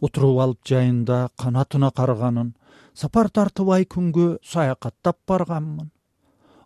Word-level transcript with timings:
отуруп 0.00 0.40
алып 0.44 0.60
жайында 0.72 1.18
канатына 1.36 1.90
карганын 1.96 2.54
сапар 2.94 3.30
тартыбай 3.30 3.84
күнгө 3.84 4.38
саякаттап 4.42 5.18
барганмын. 5.28 5.90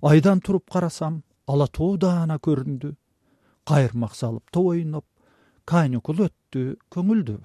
Айдан 0.03 0.41
туруп 0.41 0.71
карасам 0.71 1.23
ала 1.47 1.67
тоо 1.67 1.97
даана 1.97 2.39
көрүндү. 2.39 2.95
Кайырмак 3.65 4.15
салып 4.15 4.51
топ 4.52 4.75
ойноп 4.75 5.07
каникул 5.65 6.27
өттү 6.29 6.77
көңүлдүү 6.93 7.43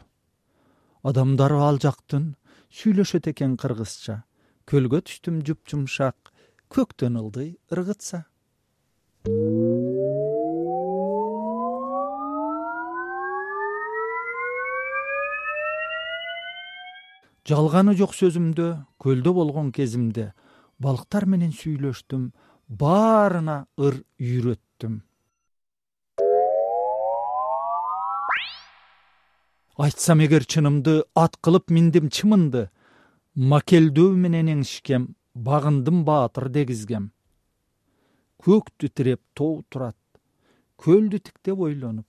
адамдар 1.04 1.54
ал 1.56 1.80
жактын 1.80 2.34
сүйлөшөт 2.76 3.30
экен 3.32 3.56
кыргызча. 3.60 4.24
Көлгө 4.70 5.02
түштүм 5.08 5.40
жупжумшак 5.48 6.34
көктөн 6.70 7.18
ылдый 7.18 7.56
ыргытса 7.74 8.26
жалганы 17.50 17.96
жок 17.98 18.12
сөзүмдө 18.14 18.66
көлдө 19.02 19.32
болгон 19.34 19.70
кезимде 19.74 20.28
балыктар 20.86 21.26
менен 21.26 21.50
сүйлөштүм 21.56 22.28
баарына 22.82 23.56
ыр 23.82 24.04
үйрөттүм. 24.22 25.00
Айтсам 29.82 30.22
эгер 30.26 30.46
чынымды 30.46 31.00
ат 31.18 31.40
кылып 31.42 31.74
миндим 31.74 32.12
чымынды 32.14 32.68
макелдөө 33.54 34.14
менен 34.26 34.52
эңишкем 34.54 35.08
багындым 35.34 36.04
баатыр 36.06 36.52
дегизгем. 36.54 37.10
Көк 38.46 38.70
титиреп 38.78 39.24
тоо 39.34 39.64
турат 39.70 39.98
көлдү 40.78 41.24
тиктеп 41.24 41.66
ойлонуп 41.66 42.06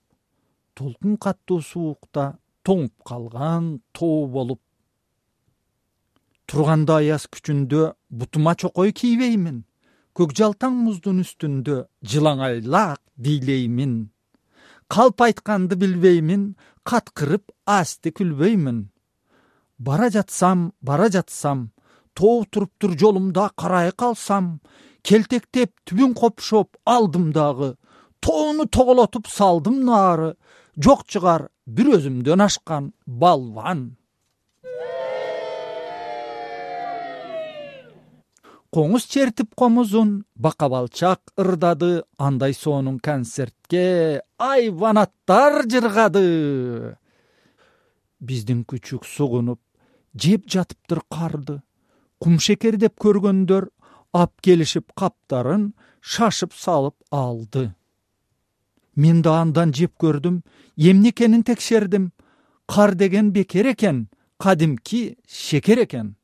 толкун 0.75 1.17
каттуу 1.17 1.63
суукта 1.65 2.35
тоңуп 2.67 2.93
калган 3.09 3.79
тоо 3.97 4.27
болуп 4.27 4.61
турганда 6.51 7.01
аяз 7.01 7.29
күчүндө 7.31 7.93
бутума 8.11 8.57
чокой 8.59 8.91
кийбеймин? 8.93 9.65
Көк 10.19 10.35
жалтаң 10.35 10.75
муздун 10.85 11.23
үстүндө 11.23 11.85
жылаңайлак 12.03 12.99
бийлеймин 13.15 14.01
калп 14.91 15.23
айтканды 15.27 15.79
билбеймин 15.79 16.47
каткырып 16.83 17.53
асти 17.71 18.11
күлбөймүн. 18.11 18.81
Бара 19.79 20.11
жатсам 20.11 20.73
бара 20.83 21.07
жатсам 21.15 21.69
тоо 22.19 22.43
туруптур 22.51 22.97
жолумда 22.99 23.51
карай 23.57 23.93
калсам 23.93 24.59
келтектеп 25.07 25.73
түбүн 25.87 26.17
копшоп 26.19 26.75
алдым 26.85 27.31
дагы 27.33 27.77
тоону 28.21 28.67
тоголотуп 28.67 29.31
салдым 29.31 29.85
нары 29.87 30.35
жок 30.77 31.07
чыгар 31.07 31.49
бир 31.67 31.95
өзүмдөн 31.97 32.43
ашкан 32.49 32.93
балбан 33.07 33.87
коңуз 38.71 39.05
чертип 39.11 39.55
комузун 39.59 40.25
бака 40.37 40.69
балчак 40.71 41.33
ырдады 41.39 42.05
андай 42.19 42.55
соонун 42.55 43.01
концертке 43.03 44.23
айбанаттар 44.39 45.65
жыргады. 45.67 46.95
Биздин 48.21 48.63
күчүк 48.65 49.07
сугунуп 49.07 49.61
жеп 50.15 50.47
жатыптыр 50.47 51.03
карды. 51.11 51.61
Кумшекер 52.21 52.77
деп 52.79 52.95
көргөндөр 53.01 53.67
ап 54.15 54.39
келишип 54.45 54.93
каптарын 54.95 55.73
шашып 56.01 56.55
салып 56.55 56.95
алды. 57.11 57.73
Мен 58.95 59.23
да 59.23 59.41
андан 59.41 59.75
жеп 59.75 59.97
көрдүм 59.99 60.43
эмне 60.77 61.11
экенин 61.11 61.43
текшердим. 61.43 62.13
Кар 62.67 62.95
деген 62.95 63.33
бекер 63.33 63.73
экен 63.73 64.09
кадимки 64.39 65.19
шекер 65.27 65.83
экен 65.83 66.20